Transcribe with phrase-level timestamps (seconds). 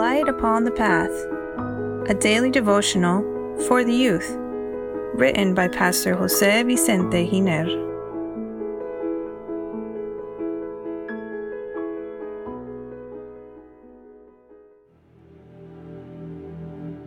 [0.00, 1.10] Light Upon the Path,
[2.08, 3.20] a daily devotional
[3.68, 4.34] for the youth,
[5.12, 7.66] written by Pastor Jose Vicente Giner.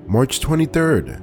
[0.06, 1.20] March 23rd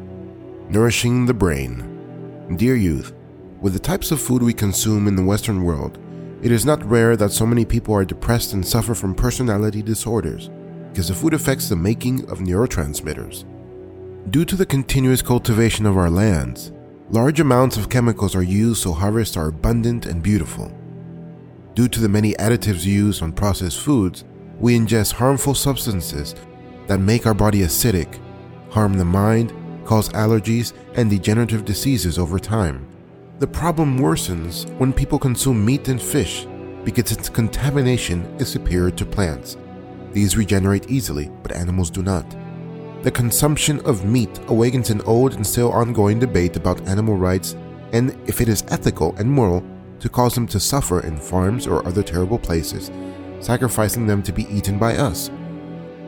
[0.71, 2.57] Nourishing the Brain.
[2.57, 3.12] Dear youth,
[3.61, 6.00] with the types of food we consume in the Western world,
[6.43, 10.50] it is not rare that so many people are depressed and suffer from personality disorders
[10.90, 13.44] because the food affects the making of neurotransmitters.
[14.31, 16.72] Due to the continuous cultivation of our lands,
[17.11, 20.72] large amounts of chemicals are used so harvests are abundant and beautiful.
[21.75, 24.25] Due to the many additives used on processed foods,
[24.58, 26.34] we ingest harmful substances
[26.86, 28.20] that make our body acidic,
[28.70, 29.53] harm the mind,
[29.84, 32.86] cause allergies and degenerative diseases over time.
[33.39, 36.47] The problem worsens when people consume meat and fish
[36.84, 39.56] because its contamination is superior to plants.
[40.12, 42.36] These regenerate easily, but animals do not.
[43.03, 47.56] The consumption of meat awakens an old and still ongoing debate about animal rights
[47.92, 49.64] and if it is ethical and moral
[50.00, 52.91] to cause them to suffer in farms or other terrible places,
[53.41, 55.31] sacrificing them to be eaten by us.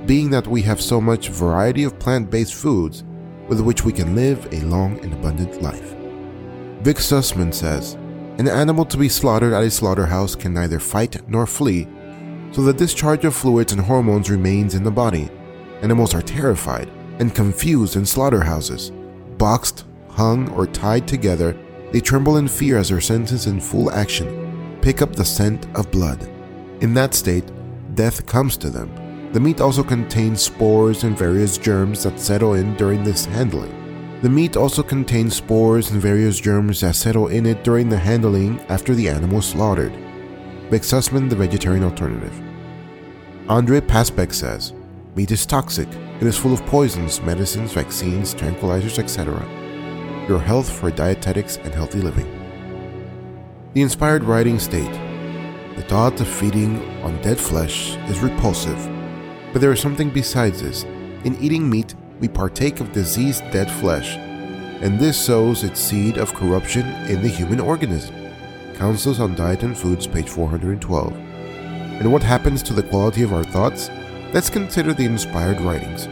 [0.06, 3.04] Being that we have so much variety of plant based foods
[3.48, 5.94] with which we can live a long and abundant life.
[6.82, 7.94] Vic Sussman says
[8.38, 11.86] An animal to be slaughtered at a slaughterhouse can neither fight nor flee,
[12.52, 15.28] so the discharge of fluids and hormones remains in the body.
[15.82, 18.92] Animals are terrified and confused in slaughterhouses.
[19.38, 21.56] Boxed, hung, or tied together,
[21.92, 24.42] they tremble in fear as their senses in full action
[24.82, 26.20] pick up the scent of blood.
[26.80, 27.50] In that state,
[27.94, 28.90] death comes to them.
[29.32, 33.78] The meat also contains spores and various germs that settle in during this handling.
[34.22, 38.60] The meat also contains spores and various germs that settle in it during the handling
[38.68, 39.92] after the animal is slaughtered.
[40.72, 42.32] Vic Sussman, The Vegetarian Alternative.
[43.46, 44.72] Andre Passebecq says,
[45.14, 45.86] Meat is toxic.
[46.18, 49.34] It is full of poisons, medicines, vaccines, tranquilizers, etc.
[50.26, 52.24] Your health for dietetics and healthy living.
[53.74, 54.90] The inspired writing state
[55.76, 58.78] The thought of feeding on dead flesh is repulsive,
[59.52, 60.84] but there is something besides this.
[61.24, 64.16] In eating meat, we partake of diseased dead flesh,
[64.82, 68.21] and this sows its seed of corruption in the human organism.
[68.82, 71.12] Counsels on Diet and Foods, page 412.
[71.12, 73.88] And what happens to the quality of our thoughts?
[74.32, 76.08] Let's consider the inspired writings.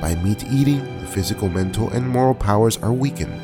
[0.00, 3.38] By meat eating, the physical, mental, and moral powers are weakened.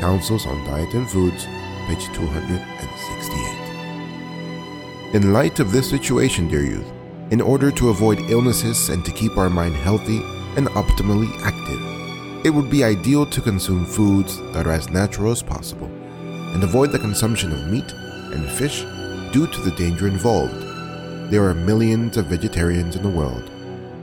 [0.00, 1.44] Counsels on Diet and Foods,
[1.88, 5.14] page 268.
[5.14, 6.90] In light of this situation, dear youth,
[7.30, 10.22] in order to avoid illnesses and to keep our mind healthy,
[10.56, 12.46] and optimally active.
[12.46, 15.90] It would be ideal to consume foods that are as natural as possible
[16.54, 17.92] and avoid the consumption of meat
[18.32, 18.82] and fish
[19.32, 20.60] due to the danger involved.
[21.30, 23.50] There are millions of vegetarians in the world,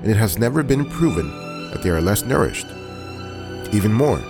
[0.01, 1.29] and it has never been proven
[1.72, 2.67] that they are less nourished.
[3.72, 4.22] Even more,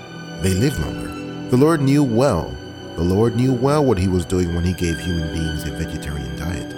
[0.42, 1.50] they live longer.
[1.50, 2.56] The Lord knew well,
[2.96, 6.38] the Lord knew well what he was doing when he gave human beings a vegetarian
[6.38, 6.72] diet.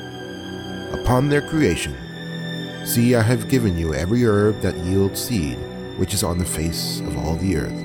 [1.00, 1.96] Upon their creation,
[2.86, 5.58] See, I have given you every herb that yields seed,
[5.98, 7.84] which is on the face of all the earth,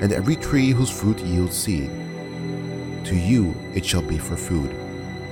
[0.00, 1.88] and every tree whose fruit yields seed.
[3.04, 4.74] To you it shall be for food.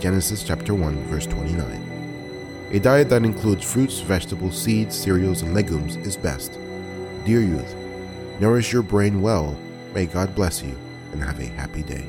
[0.01, 2.69] Genesis chapter 1, verse 29.
[2.73, 6.59] A diet that includes fruits, vegetables, seeds, cereals, and legumes is best.
[7.25, 7.75] Dear youth,
[8.41, 9.57] nourish your brain well.
[9.95, 10.77] May God bless you,
[11.13, 12.07] and have a happy day.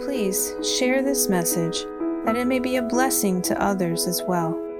[0.00, 1.84] Please share this message
[2.24, 4.71] that it may be a blessing to others as well.